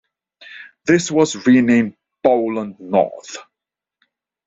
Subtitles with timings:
[0.87, 3.37] This was renamed "Bowland North".